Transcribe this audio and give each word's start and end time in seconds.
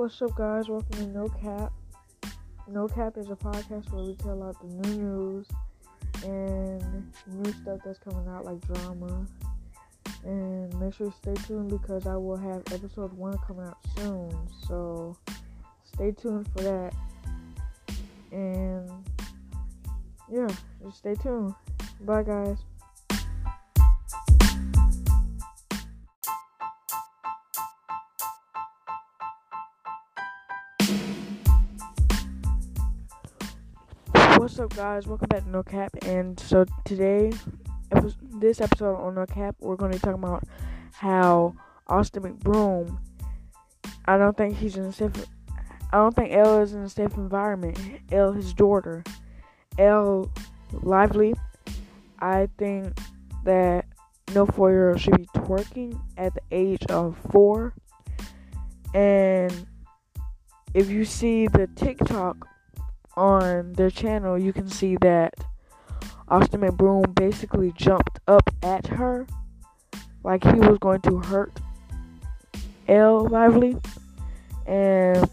What's 0.00 0.22
up, 0.22 0.34
guys? 0.34 0.66
Welcome 0.66 0.96
to 0.96 1.06
No 1.08 1.28
Cap. 1.28 1.74
No 2.66 2.88
Cap 2.88 3.18
is 3.18 3.28
a 3.28 3.36
podcast 3.36 3.92
where 3.92 4.02
we 4.02 4.14
tell 4.14 4.42
out 4.42 4.56
the 4.58 4.88
new 4.88 4.96
news 4.96 5.46
and 6.24 7.12
new 7.26 7.52
stuff 7.52 7.80
that's 7.84 7.98
coming 7.98 8.26
out, 8.26 8.46
like 8.46 8.62
drama. 8.62 9.26
And 10.24 10.74
make 10.80 10.94
sure 10.94 11.08
you 11.08 11.12
stay 11.20 11.34
tuned 11.46 11.68
because 11.68 12.06
I 12.06 12.16
will 12.16 12.38
have 12.38 12.62
episode 12.72 13.12
one 13.12 13.36
coming 13.46 13.66
out 13.66 13.76
soon. 13.94 14.30
So 14.66 15.18
stay 15.84 16.12
tuned 16.12 16.48
for 16.56 16.62
that. 16.62 16.94
And 18.32 18.90
yeah, 20.32 20.48
just 20.82 20.96
stay 20.96 21.14
tuned. 21.14 21.52
Bye, 22.00 22.22
guys. 22.22 22.56
What's 34.40 34.58
up, 34.58 34.74
guys? 34.74 35.06
Welcome 35.06 35.28
back 35.28 35.44
to 35.44 35.50
No 35.50 35.62
Cap. 35.62 35.94
And 36.00 36.40
so 36.40 36.64
today, 36.86 37.30
this 38.38 38.62
episode 38.62 38.96
on 38.96 39.14
No 39.14 39.26
Cap, 39.26 39.54
we're 39.60 39.76
going 39.76 39.92
to 39.92 39.98
be 39.98 40.00
talking 40.00 40.24
about 40.24 40.44
how 40.94 41.54
Austin 41.88 42.22
McBroom. 42.22 42.98
I 44.06 44.16
don't 44.16 44.34
think 44.34 44.56
he's 44.56 44.78
in 44.78 44.84
a 44.84 44.94
safe. 44.94 45.12
I 45.92 45.98
don't 45.98 46.16
think 46.16 46.32
Elle 46.32 46.62
is 46.62 46.72
in 46.72 46.80
a 46.80 46.88
safe 46.88 47.18
environment. 47.18 47.78
Elle, 48.10 48.32
his 48.32 48.54
daughter, 48.54 49.04
Elle 49.76 50.32
Lively. 50.72 51.34
I 52.20 52.48
think 52.56 52.98
that 53.44 53.84
no 54.34 54.46
four-year-old 54.46 54.98
should 55.02 55.18
be 55.18 55.26
twerking 55.34 56.00
at 56.16 56.32
the 56.32 56.42
age 56.50 56.86
of 56.88 57.18
four. 57.30 57.74
And 58.94 59.66
if 60.72 60.88
you 60.88 61.04
see 61.04 61.46
the 61.46 61.66
TikTok 61.76 62.46
on 63.20 63.74
their 63.74 63.90
channel, 63.90 64.38
you 64.38 64.52
can 64.52 64.66
see 64.66 64.96
that 65.02 65.34
Austin 66.28 66.62
McBroom 66.62 67.14
basically 67.14 67.72
jumped 67.76 68.18
up 68.26 68.48
at 68.62 68.86
her 68.86 69.26
like 70.24 70.42
he 70.42 70.58
was 70.58 70.78
going 70.78 71.02
to 71.02 71.18
hurt 71.18 71.52
Elle 72.88 73.28
Lively. 73.28 73.76
And 74.66 75.28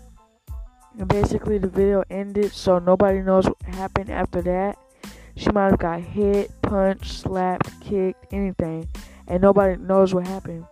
basically, 1.07 1.59
the 1.59 1.69
video 1.69 2.03
ended, 2.09 2.51
so 2.51 2.79
nobody 2.79 3.21
knows 3.21 3.45
what 3.45 3.61
happened 3.63 4.09
after 4.09 4.41
that. 4.41 4.77
She 5.35 5.49
might 5.51 5.69
have 5.69 5.79
got 5.79 6.01
hit, 6.01 6.51
punched, 6.63 7.21
slapped, 7.21 7.79
kicked, 7.79 8.33
anything, 8.33 8.89
and 9.27 9.41
nobody 9.41 9.77
knows 9.77 10.13
what 10.13 10.27
happened. 10.27 10.65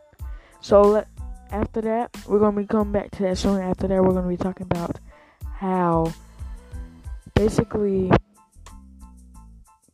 So, 0.62 0.82
let, 0.82 1.08
after 1.52 1.80
that, 1.82 2.18
we're 2.28 2.40
to 2.56 2.62
be 2.62 2.66
coming 2.66 2.92
back 2.92 3.12
to 3.12 3.24
that 3.24 3.38
soon. 3.38 3.62
After 3.62 3.88
that, 3.88 4.04
we're 4.04 4.14
to 4.24 4.28
be 4.28 4.38
talking 4.44 4.66
about 4.66 5.00
how 5.54 6.12
basically 7.36 8.12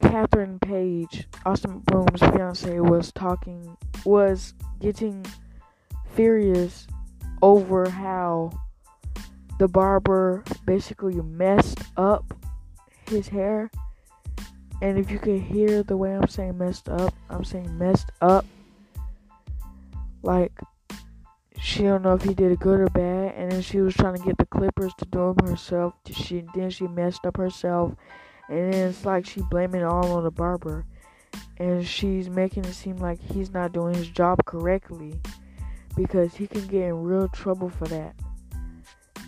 Catherine 0.01 0.59
Paige, 0.59 1.27
Austin 1.45 1.79
Broom's 1.79 2.19
fiance, 2.19 2.79
was 2.79 3.11
talking, 3.11 3.77
was 4.05 4.53
getting 4.79 5.25
furious 6.15 6.87
over 7.41 7.89
how 7.89 8.51
the 9.59 9.67
barber 9.67 10.43
basically 10.65 11.15
messed 11.15 11.79
up 11.97 12.33
his 13.09 13.27
hair. 13.27 13.69
And 14.81 14.97
if 14.97 15.11
you 15.11 15.19
could 15.19 15.41
hear 15.41 15.83
the 15.83 15.97
way 15.97 16.15
I'm 16.15 16.27
saying 16.27 16.57
messed 16.57 16.89
up, 16.89 17.13
I'm 17.29 17.43
saying 17.43 17.77
messed 17.77 18.11
up. 18.21 18.45
Like 20.23 20.53
she 21.61 21.83
don't 21.83 22.01
know 22.01 22.13
if 22.13 22.23
he 22.23 22.33
did 22.33 22.59
good 22.59 22.79
or 22.79 22.89
bad, 22.89 23.35
and 23.35 23.51
then 23.51 23.61
she 23.61 23.81
was 23.81 23.93
trying 23.93 24.17
to 24.17 24.23
get 24.23 24.35
the 24.39 24.47
clippers 24.47 24.93
to 24.97 25.05
do 25.05 25.35
them 25.37 25.47
herself. 25.47 25.93
She 26.11 26.43
then 26.55 26.71
she 26.71 26.87
messed 26.87 27.23
up 27.23 27.37
herself, 27.37 27.93
and 28.49 28.73
then 28.73 28.89
it's 28.89 29.05
like 29.05 29.27
she 29.27 29.41
blaming 29.43 29.81
it 29.81 29.83
all 29.83 30.11
on 30.11 30.23
the 30.23 30.31
barber, 30.31 30.85
and 31.57 31.87
she's 31.87 32.31
making 32.31 32.65
it 32.65 32.73
seem 32.73 32.97
like 32.97 33.19
he's 33.21 33.51
not 33.51 33.73
doing 33.73 33.93
his 33.93 34.09
job 34.09 34.43
correctly 34.45 35.13
because 35.95 36.33
he 36.33 36.47
can 36.47 36.65
get 36.65 36.87
in 36.87 37.03
real 37.03 37.27
trouble 37.27 37.69
for 37.69 37.85
that, 37.89 38.15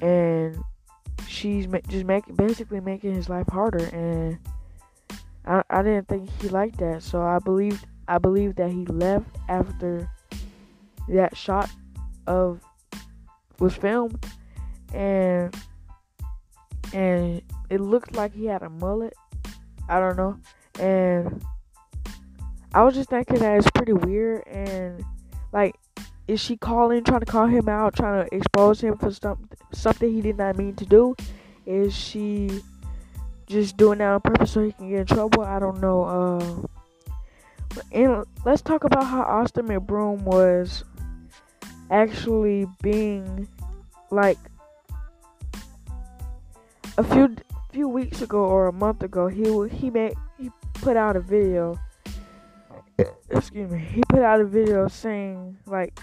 and 0.02 0.58
she's 1.28 1.68
just 1.88 2.06
making 2.06 2.34
basically 2.34 2.80
making 2.80 3.14
his 3.14 3.30
life 3.30 3.48
harder, 3.48 3.86
and 3.94 4.40
I 5.46 5.62
I 5.70 5.84
didn't 5.84 6.08
think 6.08 6.32
he 6.42 6.50
liked 6.50 6.80
that, 6.80 7.04
so 7.04 7.22
I 7.22 7.38
believed 7.38 7.86
I 8.08 8.18
believe 8.18 8.56
that 8.56 8.72
he 8.72 8.88
left 8.88 9.38
after 9.48 10.10
that 11.10 11.38
shot 11.38 11.70
of 12.28 12.62
was 13.60 13.76
filmed 13.76 14.26
and 14.94 15.56
and 16.94 17.42
it 17.70 17.80
looked 17.80 18.16
like 18.16 18.34
he 18.34 18.46
had 18.46 18.62
a 18.62 18.70
mullet. 18.70 19.16
I 19.90 20.00
don't 20.00 20.16
know. 20.16 20.38
And 20.80 21.44
I 22.74 22.84
was 22.84 22.94
just 22.94 23.10
thinking 23.10 23.40
that 23.40 23.58
it's 23.58 23.72
pretty 23.72 23.94
weird 23.94 24.48
and 24.48 25.04
like 25.52 25.76
is 26.28 26.40
she 26.40 26.56
calling 26.56 27.04
trying 27.04 27.20
to 27.20 27.26
call 27.26 27.48
him 27.48 27.68
out, 27.68 27.96
trying 27.96 28.26
to 28.28 28.36
expose 28.36 28.82
him 28.82 28.98
for 28.98 29.12
some 29.12 29.50
something 29.74 30.12
he 30.12 30.22
did 30.22 30.38
not 30.38 30.58
mean 30.58 30.76
to 30.76 30.86
do? 30.86 31.16
Is 31.66 31.96
she 31.96 32.62
just 33.48 33.78
doing 33.78 34.00
that 34.00 34.14
on 34.14 34.22
purpose 34.22 34.52
so 34.52 34.64
he 34.64 34.72
can 34.72 34.90
get 34.90 35.02
in 35.02 35.06
trouble? 35.06 35.44
I 35.44 35.60
don't 35.60 35.82
know. 35.82 36.04
Uh 36.04 36.68
and 37.92 38.24
let's 38.46 38.62
talk 38.62 38.84
about 38.84 39.06
how 39.06 39.24
Austin 39.24 39.68
McBroom 39.68 40.22
was 40.22 40.84
actually 41.92 42.66
being 42.82 43.48
like 44.12 44.38
a 46.98 47.04
few 47.04 47.36
few 47.72 47.88
weeks 47.88 48.22
ago 48.22 48.44
or 48.46 48.68
a 48.68 48.72
month 48.72 49.02
ago 49.02 49.28
he 49.28 49.44
he 49.76 49.90
made 49.90 50.14
he 50.38 50.50
put 50.76 50.98
out 50.98 51.16
a 51.16 51.20
video. 51.20 51.80
Excuse 53.32 53.72
me. 53.72 53.80
He 53.80 54.04
put 54.10 54.20
out 54.20 54.40
a 54.40 54.46
video 54.46 54.88
saying 54.88 55.58
like 55.66 56.00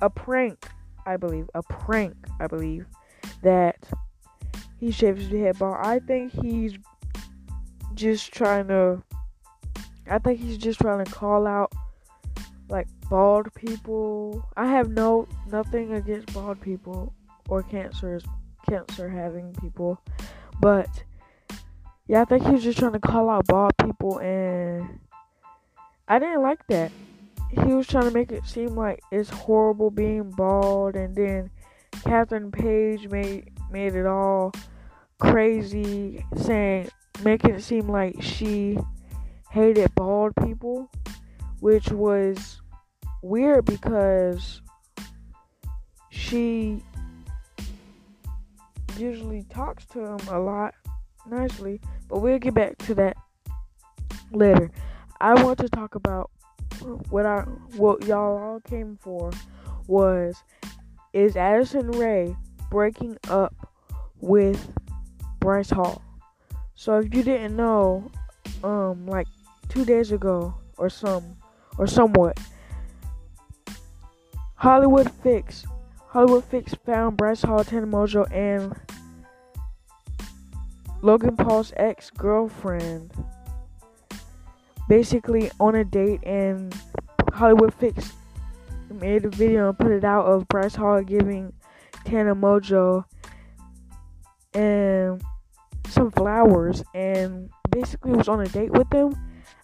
a 0.00 0.10
prank 0.10 0.68
I 1.06 1.16
believe 1.16 1.48
a 1.54 1.62
prank 1.62 2.14
I 2.40 2.46
believe 2.46 2.86
that 3.42 3.76
he 4.78 4.90
shaves 4.90 5.22
his 5.22 5.40
head. 5.40 5.58
Bald 5.58 5.78
I 5.80 5.98
think 6.00 6.32
he's 6.32 6.74
just 7.94 8.32
trying 8.32 8.68
to 8.68 9.02
I 10.10 10.18
think 10.18 10.40
he's 10.40 10.58
just 10.58 10.80
trying 10.80 11.04
to 11.04 11.10
call 11.10 11.46
out 11.46 11.72
like 12.68 12.88
bald 13.08 13.52
people. 13.54 14.46
I 14.56 14.66
have 14.66 14.90
no 14.90 15.26
nothing 15.50 15.92
against 15.92 16.32
bald 16.32 16.60
people 16.60 17.14
or 17.48 17.62
cancers 17.62 18.24
cancer 18.68 19.08
having 19.08 19.54
people. 19.54 20.00
But 20.60 20.88
yeah, 22.06 22.22
I 22.22 22.24
think 22.24 22.44
he 22.44 22.52
was 22.52 22.62
just 22.62 22.78
trying 22.78 22.92
to 22.92 23.00
call 23.00 23.28
out 23.30 23.46
bald 23.46 23.72
people 23.84 24.18
and 24.18 25.00
I 26.06 26.18
didn't 26.18 26.42
like 26.42 26.66
that. 26.68 26.90
He 27.50 27.74
was 27.74 27.86
trying 27.86 28.04
to 28.04 28.10
make 28.10 28.30
it 28.30 28.46
seem 28.46 28.74
like 28.74 29.00
it's 29.10 29.30
horrible 29.30 29.90
being 29.90 30.30
bald 30.30 30.96
and 30.96 31.14
then 31.14 31.50
Catherine 32.04 32.50
Paige 32.50 33.08
made 33.08 33.50
made 33.70 33.94
it 33.94 34.06
all 34.06 34.52
crazy 35.18 36.24
saying 36.36 36.88
making 37.24 37.54
it 37.54 37.62
seem 37.62 37.88
like 37.88 38.22
she 38.22 38.78
hated 39.50 39.94
bald 39.94 40.32
people 40.36 40.90
which 41.60 41.90
was 41.90 42.60
weird 43.22 43.64
because 43.64 44.60
she 46.10 46.82
usually 48.96 49.44
talks 49.44 49.84
to 49.86 50.00
him 50.00 50.18
a 50.30 50.38
lot 50.38 50.74
nicely, 51.26 51.80
but 52.08 52.20
we'll 52.20 52.38
get 52.38 52.54
back 52.54 52.76
to 52.78 52.94
that 52.94 53.16
later. 54.32 54.70
I 55.20 55.42
want 55.42 55.58
to 55.60 55.68
talk 55.68 55.94
about 55.94 56.30
what 57.10 57.26
I 57.26 57.40
what 57.76 58.04
y'all 58.04 58.38
all 58.38 58.60
came 58.60 58.98
for 59.00 59.30
was 59.86 60.36
is 61.12 61.36
Addison 61.36 61.90
Rae 61.92 62.36
breaking 62.70 63.16
up 63.28 63.54
with 64.20 64.70
Bryce 65.40 65.70
Hall. 65.70 66.02
So 66.74 66.98
if 66.98 67.14
you 67.14 67.22
didn't 67.22 67.56
know, 67.56 68.10
um 68.62 69.06
like 69.06 69.26
2 69.68 69.84
days 69.84 70.12
ago 70.12 70.54
or 70.76 70.88
some 70.88 71.36
or 71.78 71.86
somewhat. 71.86 72.38
Hollywood 74.58 75.08
Fix. 75.22 75.64
Hollywood 76.08 76.44
Fix 76.44 76.74
found 76.84 77.16
Bryce 77.16 77.42
Hall, 77.42 77.62
Tana 77.62 77.86
Mongeau, 77.86 78.26
and 78.32 78.74
Logan 81.00 81.36
Paul's 81.36 81.72
ex 81.76 82.10
girlfriend 82.10 83.12
basically 84.88 85.48
on 85.60 85.76
a 85.76 85.84
date, 85.84 86.24
and 86.24 86.74
Hollywood 87.32 87.72
Fix 87.72 88.12
made 88.90 89.24
a 89.24 89.28
video 89.28 89.68
and 89.68 89.78
put 89.78 89.92
it 89.92 90.02
out 90.02 90.24
of 90.24 90.48
Bryce 90.48 90.74
Hall 90.74 91.02
giving 91.02 91.52
Tana 92.04 92.34
Mongeau 92.34 93.04
and 94.54 95.22
some 95.86 96.10
flowers, 96.10 96.82
and 96.94 97.48
basically 97.70 98.10
was 98.10 98.28
on 98.28 98.40
a 98.40 98.48
date 98.48 98.72
with 98.72 98.90
them. 98.90 99.14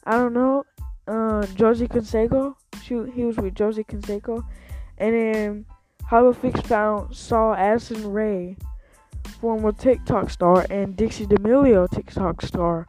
I 0.05 0.13
don't 0.13 0.35
know 0.35 0.63
uh, 1.09 1.47
Josie 1.49 1.89
Canseco. 1.89 2.55
She 2.85 2.95
he 3.13 3.25
was 3.25 3.37
with 3.39 3.57
Josie 3.57 3.83
Canseco, 3.83 4.45
and 4.99 5.15
then 5.15 5.67
Hollywood 6.07 6.37
Fix 6.37 6.61
found 6.61 7.15
saw 7.15 7.55
Addison 7.55 8.13
Rae, 8.13 8.57
former 9.41 9.73
TikTok 9.73 10.31
star, 10.31 10.67
and 10.71 10.97
Dixie 10.97 11.27
D'Amelio, 11.27 11.91
TikTok 11.91 12.43
star, 12.43 12.87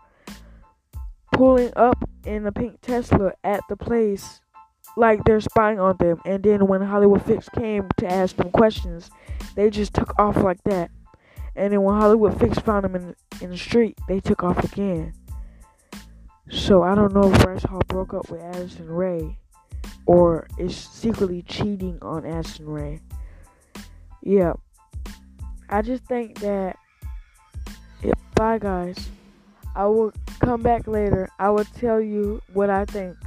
pulling 1.34 1.72
up 1.75 2.10
in 2.25 2.46
a 2.46 2.52
pink 2.52 2.81
Tesla 2.81 3.34
at 3.44 3.62
the 3.69 3.75
place 3.75 4.42
like 4.98 5.24
they're 5.24 5.42
spying 5.42 5.80
on 5.80 5.98
them. 5.98 6.22
And 6.25 6.44
then 6.44 6.68
when 6.68 6.81
Hollywood 6.81 7.24
Fix 7.24 7.50
came 7.50 7.88
to 7.98 8.12
ask 8.12 8.36
them 8.36 8.52
questions, 8.52 9.10
they 9.56 9.69
just 9.69 9.94
took 9.94 10.18
off 10.19 10.38
like 10.38 10.63
that. 10.63 10.92
And 11.56 11.72
then 11.72 11.81
when 11.84 11.96
Hollywood 11.96 12.38
Fix 12.40 12.60
found 12.60 12.84
them 12.84 12.96
in 12.96 13.16
in 13.42 13.50
the 13.50 13.57
street, 13.57 13.98
they 14.07 14.19
took 14.19 14.44
off 14.44 14.63
again. 14.63 15.13
So 16.50 16.84
I 16.84 16.96
don't 16.96 17.13
know 17.13 17.31
if 17.31 17.63
Hall 17.63 17.81
broke 17.88 18.13
up 18.13 18.30
with 18.30 18.42
Addison 18.42 18.88
Rae 18.88 19.38
or 20.06 20.48
is 20.57 20.75
secretly 20.75 21.42
cheating 21.44 21.98
on 22.02 22.25
Addison 22.25 22.66
Rae. 22.68 23.00
Yeah. 24.22 24.54
I 25.69 25.81
just 25.81 26.04
think 26.06 26.40
that 26.40 26.78
yeah, 28.04 28.13
bye 28.36 28.60
guys. 28.60 29.10
I 29.75 29.86
will 29.88 30.13
come 30.40 30.62
back 30.62 30.88
later. 30.88 31.30
I 31.40 31.50
will 31.50 31.66
tell 31.66 32.00
you 32.00 32.42
what 32.54 32.69
I 32.69 32.86
think. 32.86 33.18